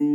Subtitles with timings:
[0.00, 0.06] From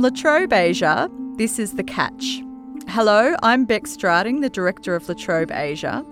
[0.00, 2.44] La Trobe Asia, this is The Catch.
[2.86, 6.06] Hello, I'm Bec Strating, the director of La Trobe Asia,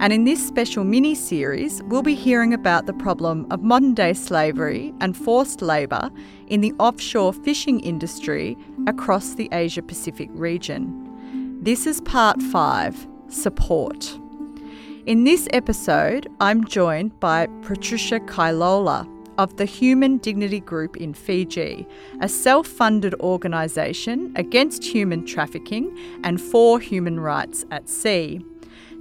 [0.00, 4.14] and in this special mini series, we'll be hearing about the problem of modern day
[4.14, 6.10] slavery and forced labour
[6.48, 8.58] in the offshore fishing industry
[8.88, 11.05] across the Asia Pacific region.
[11.66, 14.16] This is part five support.
[15.04, 19.04] In this episode, I'm joined by Patricia Kailola
[19.36, 21.84] of the Human Dignity Group in Fiji,
[22.20, 25.92] a self funded organisation against human trafficking
[26.22, 28.46] and for human rights at sea.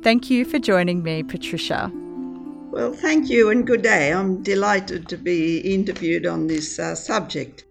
[0.02, 1.92] Thank you for joining me, Patricia.
[2.72, 4.12] Well, thank you and good day.
[4.12, 7.64] I'm delighted to be interviewed on this uh, subject.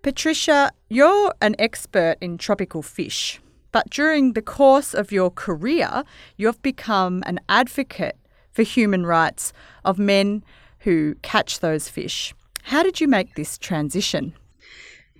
[0.00, 3.41] Patricia, you're an expert in tropical fish,
[3.72, 6.04] but during the course of your career,
[6.36, 8.16] you've become an advocate
[8.52, 9.52] for human rights
[9.84, 10.44] of men
[10.80, 12.34] who catch those fish.
[12.64, 14.34] How did you make this transition?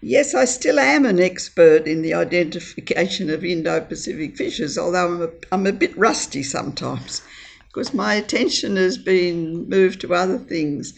[0.00, 5.22] Yes, I still am an expert in the identification of Indo Pacific fishes, although I'm
[5.22, 7.22] a, I'm a bit rusty sometimes
[7.68, 10.92] because my attention has been moved to other things.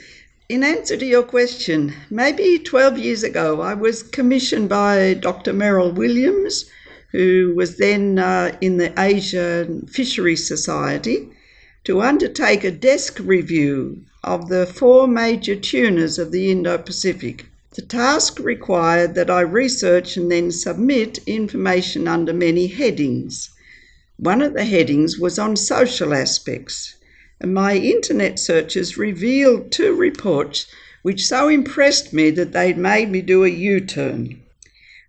[0.48, 5.53] In answer to your question, maybe 12 years ago, I was commissioned by Dr.
[5.53, 6.65] Meryl Williams,
[7.15, 11.29] who was then uh, in the Asian Fisheries Society,
[11.84, 17.47] to undertake a desk review of the four major tunas of the Indo Pacific.
[17.75, 23.51] The task required that I research and then submit information under many headings.
[24.17, 26.97] One of the headings was on social aspects,
[27.41, 30.67] and my internet searches revealed two reports
[31.03, 34.41] which so impressed me that they'd made me do a U turn.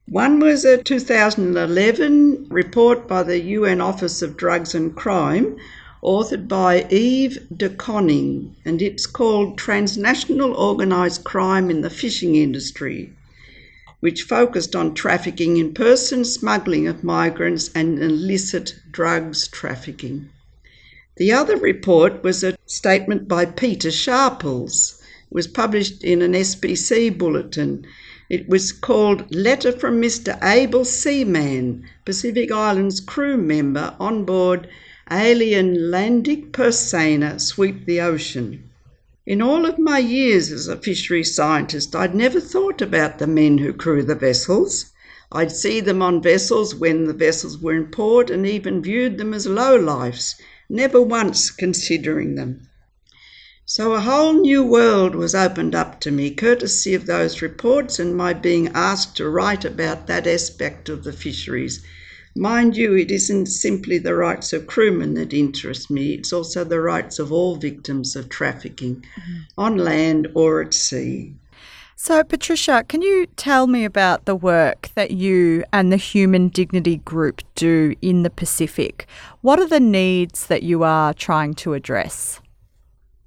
[0.08, 5.58] One was a 2011 report by the UN Office of Drugs and Crime
[6.04, 13.14] authored by Eve de Coning, and it's called Transnational Organised Crime in the Fishing Industry,
[14.00, 20.30] which focused on trafficking in persons, smuggling of migrants, and illicit drugs trafficking.
[21.18, 25.02] The other report was a statement by Peter Sharples.
[25.32, 27.88] Was published in an SPC bulletin.
[28.30, 30.38] It was called Letter from Mr.
[30.44, 34.68] Abel Seaman, Pacific Islands crew member on board
[35.12, 38.64] alien landic Persana sweep the ocean.
[39.28, 43.58] In all of my years as a fisheries scientist, I'd never thought about the men
[43.58, 44.92] who crew the vessels.
[45.32, 49.34] I'd see them on vessels when the vessels were in port and even viewed them
[49.34, 50.36] as lowlifes,
[50.70, 52.68] never once considering them.
[53.68, 58.16] So a whole new world was opened up to me, courtesy of those reports and
[58.16, 61.84] my being asked to write about that aspect of the fisheries
[62.38, 66.80] Mind you, it isn't simply the rights of crewmen that interest me, it's also the
[66.80, 69.42] rights of all victims of trafficking mm-hmm.
[69.58, 71.34] on land or at sea.
[71.96, 76.98] So, Patricia, can you tell me about the work that you and the Human Dignity
[76.98, 79.08] Group do in the Pacific?
[79.42, 82.42] What are the needs that you are trying to address?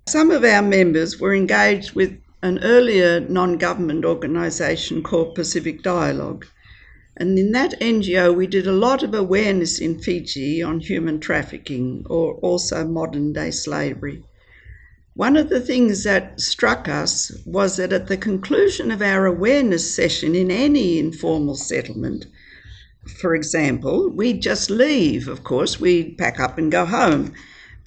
[0.08, 6.46] Some of our members were engaged with an earlier non government organisation called Pacific Dialogue.
[7.18, 12.06] And in that NGO, we did a lot of awareness in Fiji on human trafficking
[12.08, 14.24] or also modern day slavery.
[15.12, 19.94] One of the things that struck us was that at the conclusion of our awareness
[19.94, 22.24] session in any informal settlement,
[23.20, 27.34] for example, we'd just leave, of course, we'd pack up and go home,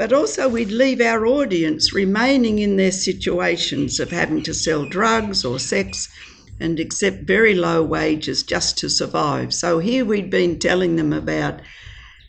[0.02, 5.46] but also we'd leave our audience remaining in their situations of having to sell drugs
[5.46, 6.10] or sex
[6.60, 9.54] and accept very low wages just to survive.
[9.54, 11.62] So here we'd been telling them about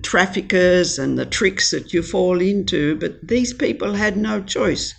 [0.03, 4.95] traffickers and the tricks that you fall into, but these people had no choice.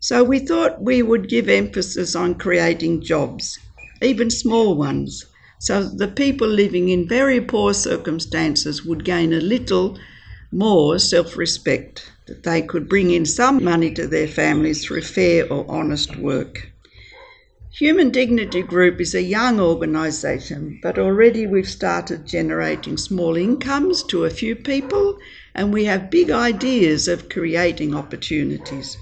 [0.00, 3.56] So we thought we would give emphasis on creating jobs,
[4.02, 5.24] even small ones,
[5.60, 9.96] so the people living in very poor circumstances would gain a little
[10.52, 15.50] more self respect, that they could bring in some money to their families through fair
[15.50, 16.70] or honest work.
[17.78, 24.26] Human Dignity Group is a young organisation, but already we've started generating small incomes to
[24.26, 25.16] a few people,
[25.54, 28.98] and we have big ideas of creating opportunities.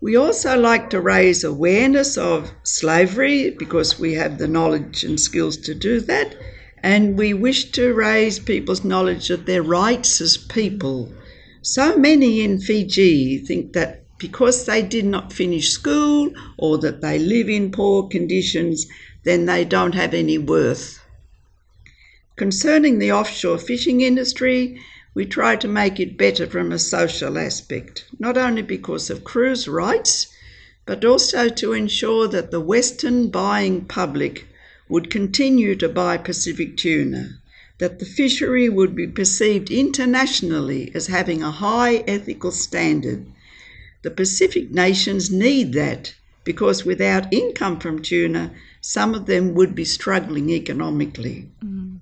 [0.00, 5.58] We also like to raise awareness of slavery because we have the knowledge and skills
[5.58, 6.34] to do that,
[6.82, 11.12] and we wish to raise people's knowledge of their rights as people.
[11.62, 17.18] So many in Fiji think that because they did not finish school or that they
[17.18, 18.86] live in poor conditions,
[19.24, 21.00] then they don't have any worth.
[22.36, 24.80] Concerning the offshore fishing industry,
[25.14, 29.68] we try to make it better from a social aspect, not only because of crews'
[29.68, 30.28] rights,
[30.86, 34.46] but also to ensure that the Western buying public
[34.90, 37.38] would continue to buy Pacific tuna,
[37.78, 43.24] that the fishery would be perceived internationally as having a high ethical standard.
[44.02, 46.14] The Pacific nations need that
[46.44, 51.48] because without income from tuna, some of them would be struggling economically.
[51.64, 52.00] Mm.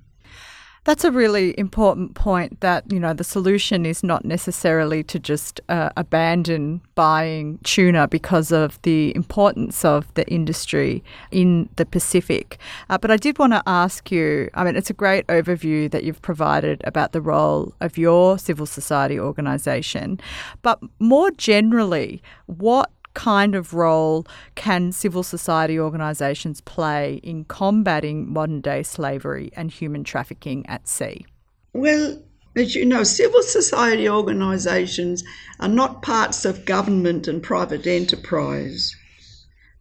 [0.84, 5.60] That's a really important point that, you know, the solution is not necessarily to just
[5.68, 12.58] uh, abandon buying tuna because of the importance of the industry in the Pacific.
[12.88, 16.04] Uh, but I did want to ask you I mean, it's a great overview that
[16.04, 20.20] you've provided about the role of your civil society organisation.
[20.62, 24.24] But more generally, what kind of role
[24.54, 31.26] can civil society organisations play in combating modern day slavery and human trafficking at sea?
[31.72, 32.22] Well,
[32.54, 35.24] as you know, civil society organisations
[35.58, 38.94] are not parts of government and private enterprise.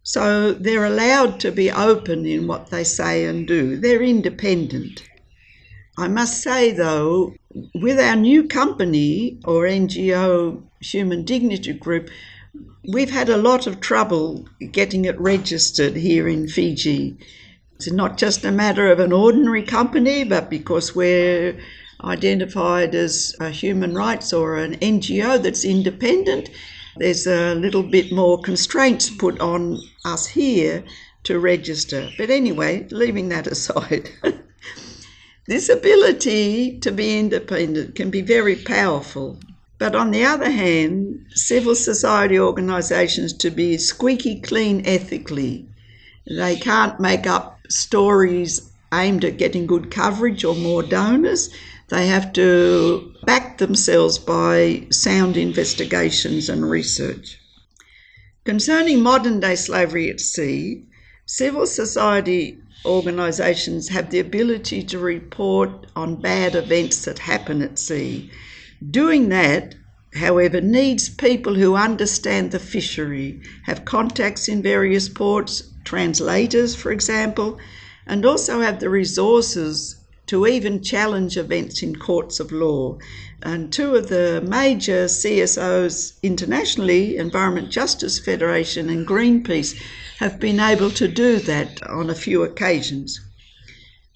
[0.02, 3.76] So they're allowed to be open in what they say and do.
[3.76, 5.04] They're independent.
[5.96, 7.34] I must say, though,
[7.76, 12.10] with our new company or NGO Human Dignity Group,
[12.88, 17.16] we've had a lot of trouble getting it registered here in Fiji.
[17.76, 21.58] It's not just a matter of an ordinary company, but because we're
[22.02, 26.50] identified as a human rights or an NGO that's independent,
[26.96, 30.84] there's a little bit more constraints put on us here
[31.24, 32.08] to register.
[32.16, 34.10] But anyway, leaving that aside,
[35.46, 39.38] this ability to be independent can be very powerful.
[39.78, 45.68] But on the other hand, civil society organisations to be squeaky clean ethically,
[46.26, 51.50] they can't make up stories aimed at getting good coverage or more donors.
[51.90, 57.38] They have to back themselves by sound investigations and research.
[58.44, 60.86] Concerning modern day slavery at sea,
[61.24, 68.30] civil society organisations have the ability to report on bad events that happen at sea
[68.90, 69.74] Doing that,
[70.14, 77.58] however, needs people who understand the fishery, have contacts in various ports, translators, for example,
[78.06, 79.96] and also have the resources
[80.26, 82.98] to even challenge events in courts of law.
[83.42, 89.74] And two of the major CSOs internationally, Environment Justice Federation and Greenpeace,
[90.18, 93.20] have been able to do that on a few occasions.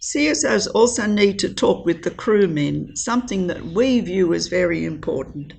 [0.02, 5.52] CSOs also need to talk with the crewmen, something that we view as very important.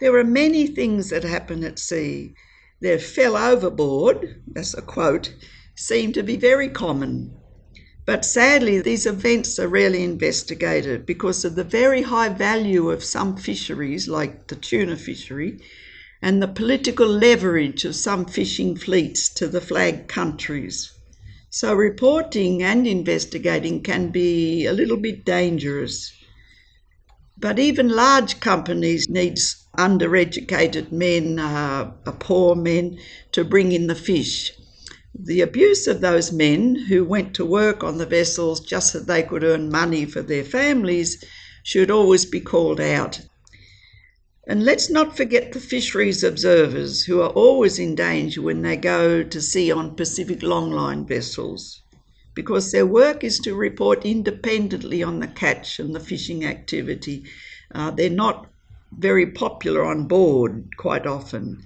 [0.00, 2.34] There are many things that happen at sea.
[2.80, 5.32] Their fell overboard, that's a quote,
[5.76, 7.36] seem to be very common.
[8.04, 13.36] But sadly, these events are rarely investigated because of the very high value of some
[13.36, 15.60] fisheries, like the tuna fishery,
[16.20, 20.90] and the political leverage of some fishing fleets to the flag countries.
[21.52, 26.12] So, reporting and investigating can be a little bit dangerous.
[27.36, 29.36] But even large companies need
[29.76, 31.86] undereducated men, uh,
[32.20, 32.98] poor men,
[33.32, 34.52] to bring in the fish.
[35.18, 39.24] The abuse of those men who went to work on the vessels just so they
[39.24, 41.24] could earn money for their families
[41.64, 43.20] should always be called out.
[44.50, 49.22] And let's not forget the fisheries observers who are always in danger when they go
[49.22, 51.82] to sea on Pacific longline vessels
[52.34, 57.22] because their work is to report independently on the catch and the fishing activity.
[57.72, 58.50] Uh, they're not
[58.90, 61.62] very popular on board quite often.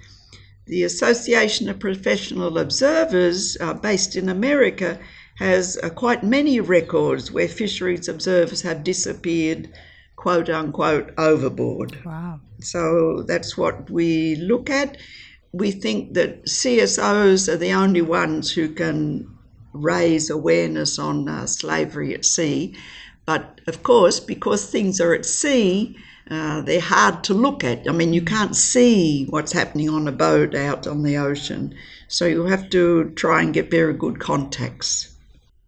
[0.67, 4.99] The Association of Professional Observers, uh, based in America,
[5.37, 9.71] has uh, quite many records where fisheries observers have disappeared
[10.17, 12.05] quote unquote overboard.
[12.05, 12.41] Wow.
[12.61, 14.97] So that's what we look at.
[15.53, 19.29] We think that CSOs are the only ones who can
[19.73, 22.75] raise awareness on uh, slavery at sea.
[23.27, 25.97] But of course, because things are at sea,
[26.31, 27.89] uh, they're hard to look at.
[27.89, 31.75] I mean, you can't see what's happening on a boat out on the ocean.
[32.09, 35.11] So you have to try and get very good contacts.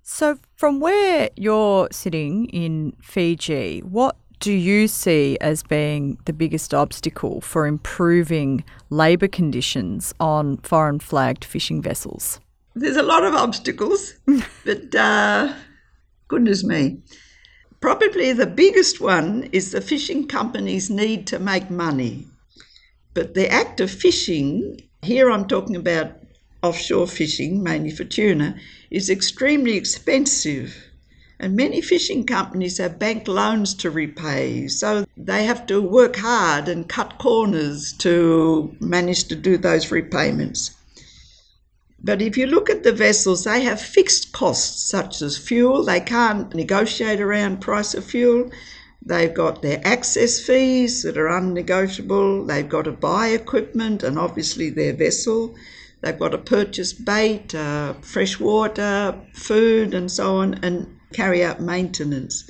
[0.02, 6.74] So, from where you're sitting in Fiji, what do you see as being the biggest
[6.74, 12.40] obstacle for improving labour conditions on foreign flagged fishing vessels?
[12.74, 14.14] There's a lot of obstacles,
[14.64, 15.54] but uh,
[16.28, 16.98] goodness me.
[17.80, 22.26] Probably the biggest one is the fishing companies need to make money.
[23.14, 26.12] But the act of fishing, here I'm talking about
[26.62, 28.56] offshore fishing, mainly for tuna,
[28.90, 30.85] is extremely expensive
[31.38, 36.66] And many fishing companies have bank loans to repay, so they have to work hard
[36.66, 40.70] and cut corners to manage to do those repayments.
[42.02, 45.84] But if you look at the vessels, they have fixed costs such as fuel.
[45.84, 48.50] They can't negotiate around price of fuel.
[49.04, 52.46] They've got their access fees that are unnegotiable.
[52.46, 55.54] They've got to buy equipment and obviously their vessel.
[56.00, 61.60] They've got to purchase bait, uh, fresh water, food, and so on, and carry out
[61.60, 62.44] maintenance.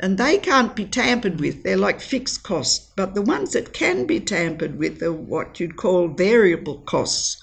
[0.00, 2.90] And they can't be tampered with, they're like fixed costs.
[2.96, 7.36] But the ones that can be tampered with are what you'd call variable costs.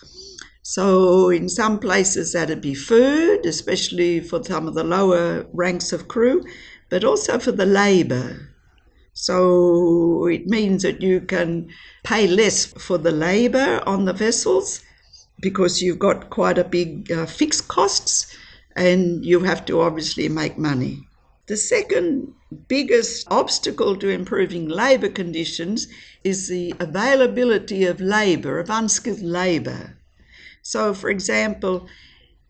[0.63, 6.07] So, in some places, that'd be food, especially for some of the lower ranks of
[6.07, 6.43] crew,
[6.89, 8.49] but also for the labour.
[9.13, 11.69] So, it means that you can
[12.03, 14.81] pay less for the labour on the vessels
[15.39, 18.35] because you've got quite a big uh, fixed costs
[18.75, 21.07] and you have to obviously make money.
[21.47, 22.33] The second
[22.67, 25.87] biggest obstacle to improving labour conditions
[26.23, 29.97] is the availability of labour, of unskilled labour.
[30.61, 31.87] So, for example,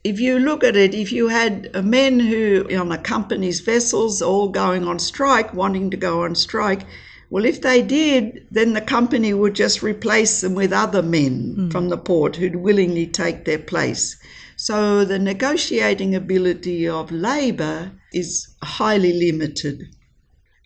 [0.06, 4.48] if you look at it, if you had men who on a company's vessels all
[4.48, 6.84] going on strike, wanting to go on strike,
[7.30, 11.72] well, if they did, then the company would just replace them with other men mm.
[11.72, 14.16] from the port who'd willingly take their place.
[14.68, 19.96] So the negotiating ability of labour is highly limited.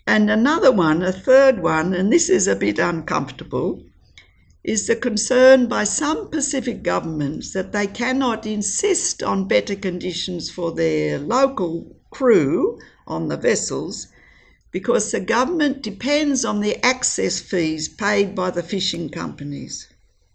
[0.07, 3.83] And another one, a third one, and this is a bit uncomfortable,
[4.63, 10.71] is the concern by some Pacific governments that they cannot insist on better conditions for
[10.71, 14.07] their local crew on the vessels
[14.71, 19.89] because the government depends on the access fees paid by the fishing companies.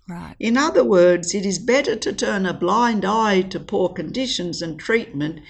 [0.06, 0.36] Right.
[0.38, 4.78] In other words, it is better to turn a blind eye to poor conditions and
[4.78, 5.40] treatment,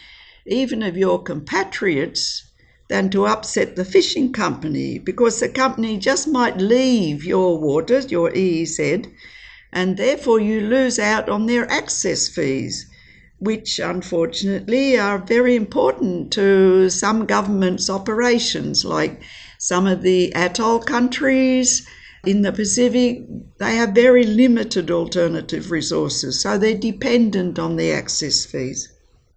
[0.47, 2.45] even of your compatriots,
[2.89, 8.31] than to upset the fishing company because the company just might leave your waters, your
[8.31, 9.11] EEZ,
[9.73, 12.87] and therefore you lose out on their access fees,
[13.41, 19.21] which unfortunately are very important to some governments' operations, like
[19.59, 21.85] some of the atoll countries
[22.27, 23.23] in the Pacific,
[23.59, 28.89] they have very limited alternative resources, so they're dependent on the access fees.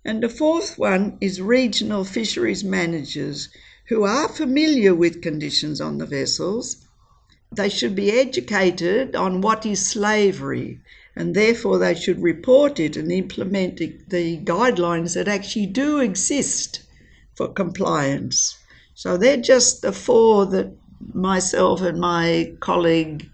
[0.06, 3.50] And the fourth one is regional fisheries managers
[3.90, 6.78] who are familiar with conditions on the vessels.
[7.52, 10.80] They should be educated on what is slavery,
[11.16, 16.82] and therefore they should report it and implement the guidelines that actually do exist
[17.36, 18.58] for compliance.
[18.94, 20.74] So they're just the four that
[21.14, 23.30] myself and my colleague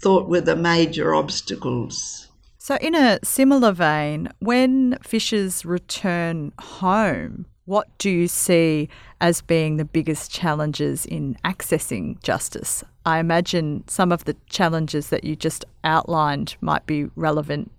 [0.00, 2.28] thought were the major obstacles.
[2.58, 8.88] So, in a similar vein, when fishers return home, what do you see
[9.20, 12.84] as being the biggest challenges in accessing justice?
[13.04, 17.70] I imagine some of the challenges that you just outlined might be relevant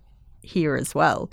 [0.42, 1.30] here as well.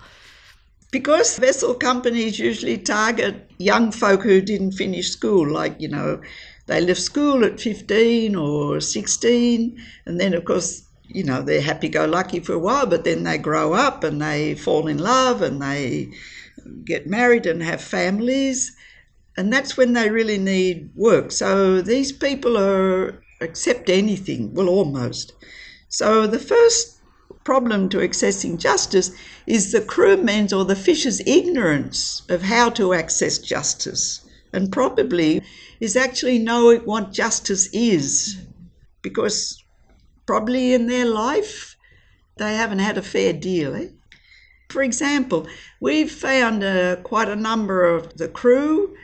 [0.92, 6.22] Because vessel companies usually target young folk who didn't finish school, like, you know,
[6.68, 11.90] they left school at 15 or 16, and then, of course, you know, they're happy
[11.90, 15.42] go lucky for a while, but then they grow up and they fall in love
[15.42, 16.12] and they
[16.84, 18.76] get married and have families.
[19.38, 21.32] And that's when they really need work.
[21.32, 25.34] So these people are accept anything, well, almost.
[25.90, 27.00] So the first
[27.44, 29.12] problem to accessing justice
[29.46, 34.27] is the crewmen's or the fisher's ignorance of how to access justice.
[34.54, 35.42] And probably
[35.80, 38.38] is actually knowing what justice is
[39.02, 39.64] because
[40.26, 41.76] probably in their life
[42.38, 43.76] they haven't had a fair deal.
[43.76, 43.88] Eh?
[44.70, 45.48] For example,
[45.80, 48.96] we've found uh, quite a number of the crew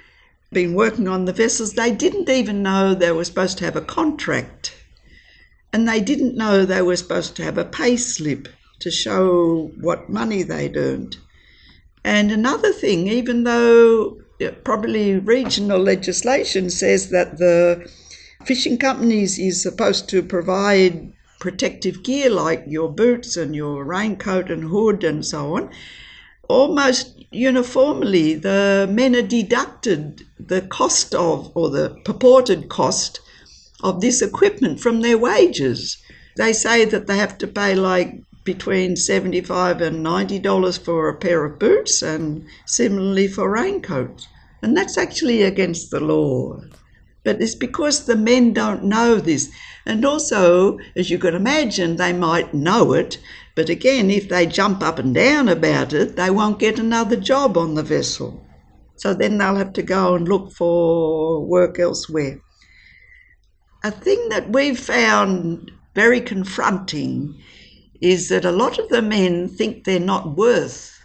[0.54, 3.82] been working on the vessels, they didn't even know they were supposed to have a
[3.82, 4.76] contract.
[5.74, 8.48] And they didn't know they were supposed to have a pay slip
[8.80, 11.18] to show what money they'd earned.
[12.04, 14.22] And another thing, even though
[14.52, 17.90] probably regional legislation says that the
[18.46, 24.64] fishing companies is supposed to provide protective gear like your boots and your raincoat and
[24.66, 25.70] hood and so on.
[26.48, 33.20] Almost uniformly, the men are deducted the cost of, or the purported cost
[33.82, 35.98] of this equipment from their wages.
[36.38, 41.16] They say that they have to pay like between 75 and 90 dollars for a
[41.16, 44.28] pair of boots and similarly for raincoats
[44.64, 46.60] and that's actually against the law
[47.26, 49.52] but it's because the men don't know this
[49.86, 53.20] and also as you can imagine they might know it
[53.56, 57.58] but again if they jump up and down about it they won't get another job
[57.58, 58.42] on the vessel
[58.98, 62.42] So then they'll have to go and look for work elsewhere.
[63.84, 67.42] A thing that we've found very confronting
[68.02, 71.00] is that a lot of the men think they're not worth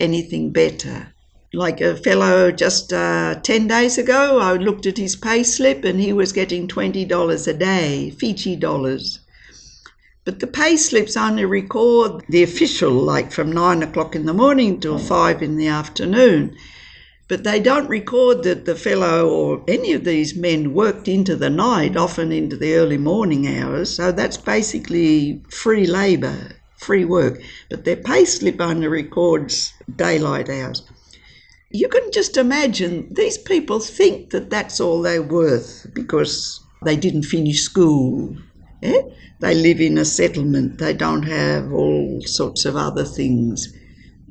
[0.00, 1.11] anything better.
[1.54, 6.00] Like a fellow just uh, 10 days ago, I looked at his pay slip and
[6.00, 9.20] he was getting $20 a day, Fiji dollars.
[10.24, 14.80] But the pay slips only record the official, like from nine o'clock in the morning
[14.80, 16.56] till five in the afternoon.
[17.28, 21.50] But they don't record that the fellow or any of these men worked into the
[21.50, 23.94] night, often into the early morning hours.
[23.96, 27.42] So that's basically free labour, free work.
[27.68, 30.82] But their pay slip only records daylight hours.
[31.72, 37.22] You can just imagine these people think that that's all they're worth because they didn't
[37.22, 38.36] finish school.
[38.82, 39.02] Eh?
[39.40, 40.78] They live in a settlement.
[40.78, 43.72] They don't have all sorts of other things.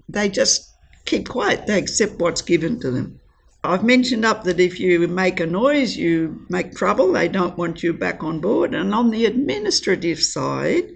[0.07, 0.71] They just
[1.05, 1.67] keep quiet.
[1.67, 3.19] They accept what's given to them.
[3.63, 7.13] I've mentioned up that if you make a noise, you make trouble.
[7.13, 8.73] They don't want you back on board.
[8.73, 10.91] And on the administrative side,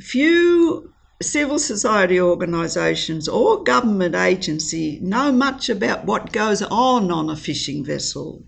[0.00, 0.93] few
[1.24, 7.84] civil society organisations or government agency know much about what goes on on a fishing
[7.84, 8.44] vessel.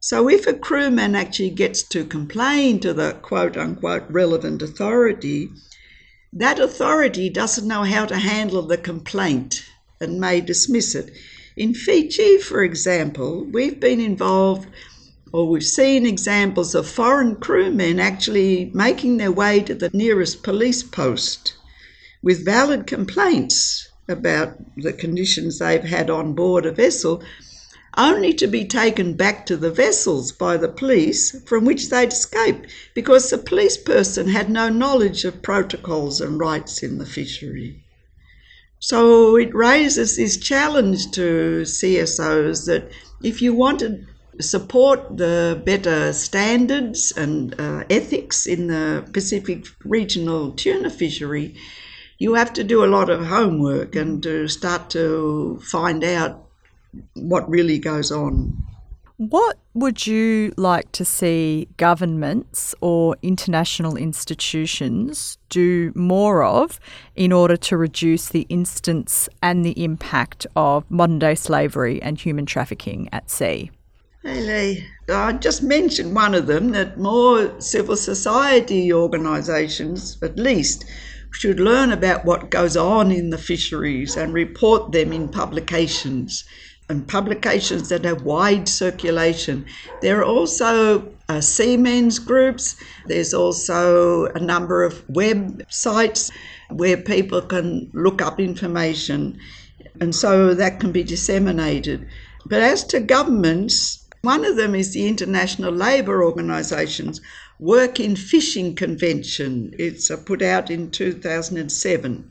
[0.00, 5.50] So if a crewman actually gets to complain to the quote unquote relevant authority,
[6.32, 9.64] that authority doesn't know how to handle the complaint
[10.00, 11.10] and may dismiss it.
[11.56, 14.68] In Fiji, for example, we've been involved
[15.32, 20.82] or we've seen examples of foreign crewmen actually making their way to the nearest police
[20.82, 21.54] post
[22.26, 27.22] with valid complaints about the conditions they've had on board a vessel
[27.96, 32.66] only to be taken back to the vessels by the police from which they'd escaped
[32.94, 37.84] because the police person had no knowledge of protocols and rights in the fishery.
[38.80, 42.90] So it raises this challenge to CSOs that
[43.22, 44.04] if you want to
[44.40, 51.54] support the better standards and uh, ethics in the Pacific regional tuna fishery,
[52.18, 56.46] you have to do a lot of homework and to start to find out
[57.14, 58.56] what really goes on.
[59.18, 66.78] What would you like to see governments or international institutions do more of
[67.14, 72.44] in order to reduce the instance and the impact of modern day slavery and human
[72.44, 73.70] trafficking at sea?
[74.22, 80.84] Lee, I just mentioned one of them that more civil society organisations, at least,
[81.30, 86.44] should learn about what goes on in the fisheries and report them in publications
[86.88, 89.66] and publications that have wide circulation.
[90.02, 92.76] There are also uh, seamen's groups.
[93.06, 96.30] There's also a number of websites
[96.70, 99.38] where people can look up information,
[100.00, 102.06] and so that can be disseminated.
[102.44, 107.20] But as to governments, one of them is the International Labour Organisation's
[107.58, 109.74] Work in Fishing Convention.
[109.78, 112.30] It's uh, put out in 2007.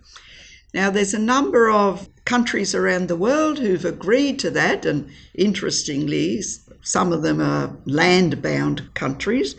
[0.73, 6.43] Now, there's a number of countries around the world who've agreed to that, and interestingly,
[6.83, 9.55] some of them are land bound countries.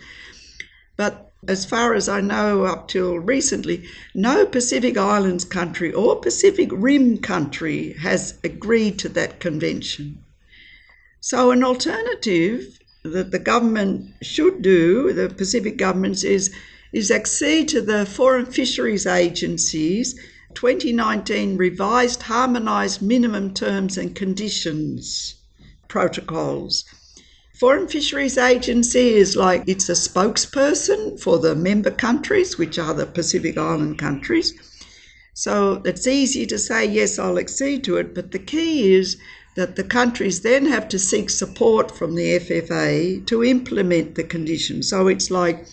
[0.96, 6.68] But as far as I know, up till recently, no Pacific Islands country or Pacific
[6.72, 10.22] Rim country has agreed to that convention.
[11.20, 16.53] So, an alternative that the government should do, the Pacific governments, is,
[16.92, 20.14] is accede to the Forum Fisheries Agency's
[20.55, 25.35] 2019 revised harmonised minimum terms and conditions
[25.88, 26.85] protocols.
[27.59, 33.07] Forum Fisheries Agency is like it's a spokesperson for the member countries, which are the
[33.07, 34.53] Pacific Island countries.
[35.33, 39.19] So it's easy to say, yes, I'll accede to it, but the key is
[39.57, 44.88] that the countries then have to seek support from the FFA to implement the conditions.
[44.88, 45.66] So it's like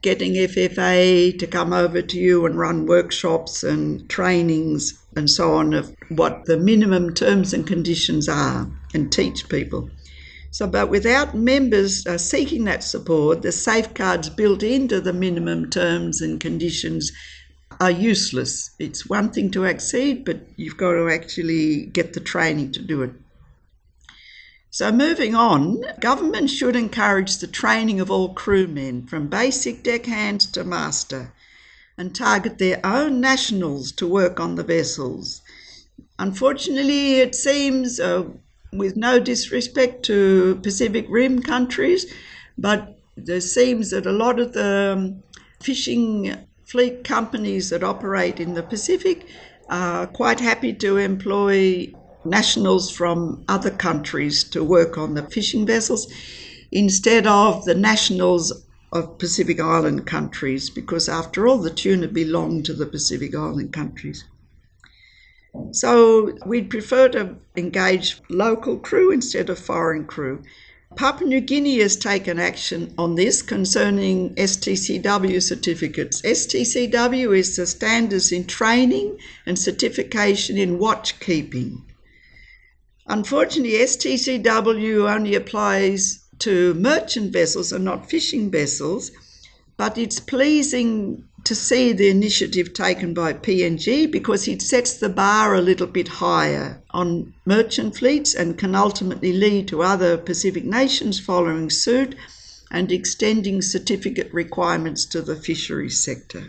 [0.00, 5.74] getting FFA to come over to you and run workshops and trainings and so on
[5.74, 9.90] of what the minimum terms and conditions are and teach people.
[10.52, 16.22] So, but without members uh, seeking that support, the safeguards built into the minimum terms
[16.22, 17.12] and conditions
[17.80, 18.70] are useless.
[18.78, 23.02] It's one thing to accede, but you've got to actually get the training to do
[23.02, 23.12] it.
[24.70, 30.64] So, moving on, government should encourage the training of all crewmen from basic deckhands to
[30.64, 31.32] master
[31.96, 35.40] and target their own nationals to work on the vessels.
[36.18, 38.24] Unfortunately, it seems, uh,
[38.72, 42.12] with no disrespect to Pacific Rim countries,
[42.58, 45.22] but there seems that a lot of the um,
[45.60, 49.26] fishing fleet companies that operate in the Pacific
[49.68, 51.92] are quite happy to employ
[52.24, 56.12] nationals from other countries to work on the fishing vessels
[56.72, 62.72] instead of the nationals of Pacific Island countries, because after all, the tuna belong to
[62.72, 64.24] the Pacific Island countries.
[65.72, 70.42] So we'd prefer to engage local crew instead of foreign crew.
[70.96, 76.22] Papua New Guinea has taken action on this concerning STCW certificates.
[76.22, 81.84] STCW is the standards in training and certification in watch keeping.
[83.06, 89.10] Unfortunately, STCW only applies to merchant vessels and not fishing vessels,
[89.76, 95.54] but it's pleasing to see the initiative taken by PNG because it sets the bar
[95.54, 101.20] a little bit higher on merchant fleets and can ultimately lead to other Pacific nations
[101.20, 102.16] following suit
[102.70, 106.48] and extending certificate requirements to the fisheries sector.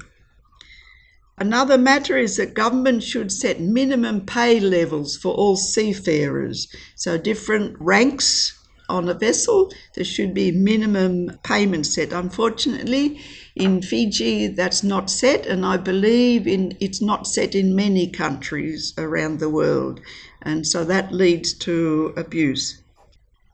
[1.38, 6.68] Another matter is that government should set minimum pay levels for all seafarers.
[6.96, 8.57] So, different ranks
[8.89, 12.12] on a vessel, there should be minimum payment set.
[12.13, 13.19] Unfortunately,
[13.56, 18.93] in Fiji, that's not set, and I believe in it's not set in many countries
[18.97, 20.00] around the world,
[20.41, 22.82] and so that leads to abuse.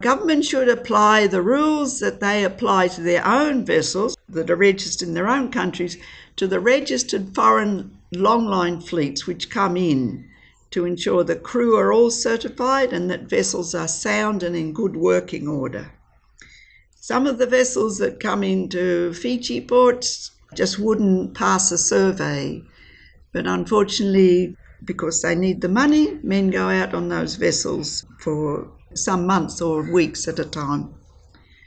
[0.01, 5.07] Government should apply the rules that they apply to their own vessels that are registered
[5.07, 5.97] in their own countries
[6.35, 10.25] to the registered foreign longline fleets which come in
[10.73, 14.95] to ensure the crew are all certified and that vessels are sound and in good
[14.95, 15.91] working order.
[16.99, 22.63] Some of the vessels that come into Fiji ports just wouldn't pass a survey,
[23.31, 29.27] but unfortunately, because they need the money, men go out on those vessels for some
[29.27, 30.95] months or weeks at a time.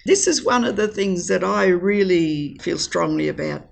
[0.05, 3.69] This is one of the things that I really feel strongly about.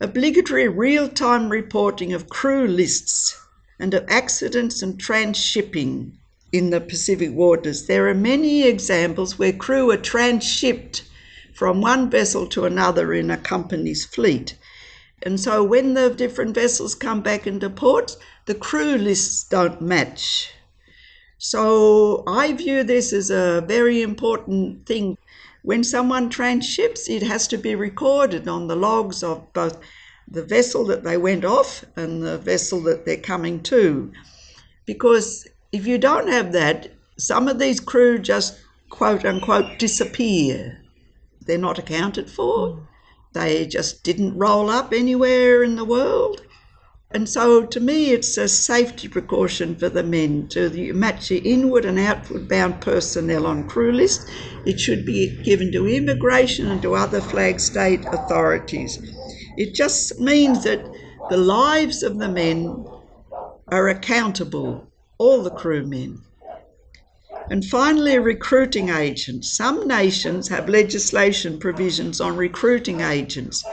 [0.00, 3.40] Obligatory real time reporting of crew lists
[3.78, 6.12] and of accidents and transshipping
[6.52, 7.86] in the Pacific waters.
[7.86, 11.02] There are many examples where crew are transshipped
[11.54, 14.56] from one vessel to another in a company's fleet.
[15.22, 20.52] And so when the different vessels come back into port, the crew lists don't match.
[21.38, 25.18] So I view this as a very important thing.
[25.62, 29.78] When someone transships, it has to be recorded on the logs of both
[30.28, 34.12] the vessel that they went off and the vessel that they're coming to.
[34.86, 38.58] Because if you don't have that, some of these crew just
[38.90, 40.80] quote unquote disappear.
[41.46, 42.68] They're not accounted for.
[42.68, 42.86] Mm.
[43.32, 46.40] They just didn't roll up anywhere in the world.
[47.10, 51.84] And so to me, it's a safety precaution for the men to match the inward
[51.84, 54.28] and outward bound personnel on crew list.
[54.66, 58.98] It should be given to immigration and to other flag state authorities.
[59.56, 60.84] It just means that
[61.30, 62.84] the lives of the men
[63.68, 64.88] are accountable,
[65.18, 66.22] all the crewmen.
[67.50, 69.56] And finally, recruiting agents.
[69.56, 73.64] Some nations have legislation provisions on recruiting agents,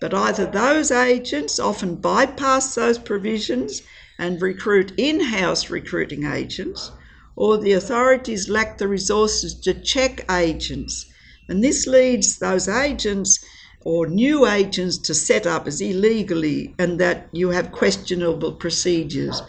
[0.00, 3.82] but either those agents often bypass those provisions
[4.18, 6.90] and recruit in house recruiting agents,
[7.36, 11.06] or the authorities lack the resources to check agents.
[11.48, 13.38] And this leads those agents
[13.84, 19.42] or new agents to set up as illegally and that you have questionable procedures.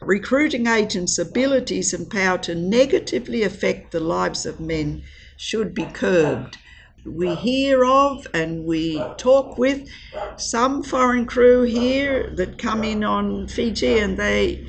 [0.00, 5.02] Recruiting agents' abilities and power to negatively affect the lives of men
[5.36, 6.58] should be curbed.
[7.04, 9.88] We hear of and we talk with
[10.36, 14.66] some foreign crew here that come in on Fiji and they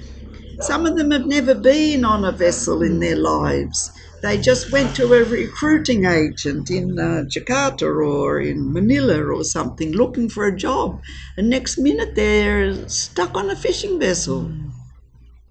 [0.62, 3.92] some of them have never been on a vessel in their lives
[4.22, 9.92] they just went to a recruiting agent in uh, Jakarta or in Manila or something
[9.92, 11.02] looking for a job.
[11.38, 14.52] And next minute they're stuck on a fishing vessel.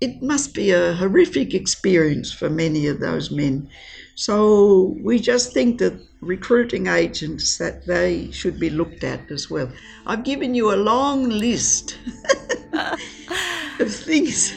[0.01, 3.69] It must be a horrific experience for many of those men.
[4.15, 9.71] So we just think that recruiting agents that they should be looked at as well.
[10.07, 11.99] I've given you a long list
[13.81, 14.53] of things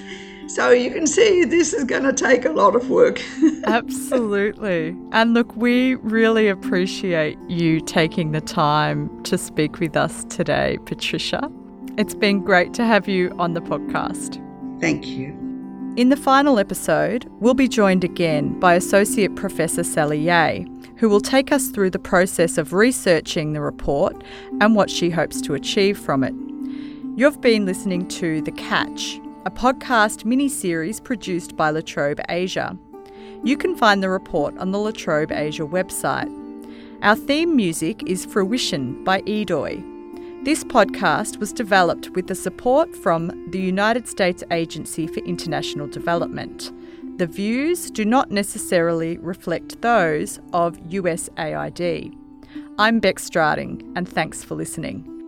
[0.49, 3.21] so you can see this is going to take a lot of work.
[3.65, 4.95] Absolutely.
[5.11, 11.51] And look, we really appreciate you taking the time to speak with us today, Patricia.
[11.97, 14.43] It's been great to have you on the podcast.
[14.81, 15.37] Thank you.
[15.97, 20.65] In the final episode, we'll be joined again by Associate Professor Sallie Yea,
[20.97, 24.23] who will take us through the process of researching the report
[24.61, 26.33] and what she hopes to achieve from it.
[27.15, 32.77] You've been listening to The Catch a podcast mini series produced by La Trobe Asia.
[33.43, 36.29] You can find the report on the La Trobe Asia website.
[37.01, 39.83] Our theme music is Fruition by Edoy.
[40.45, 46.71] This podcast was developed with the support from the United States Agency for International Development.
[47.17, 52.15] The views do not necessarily reflect those of USAID.
[52.77, 55.18] I'm Bec Strating, and thanks for listening.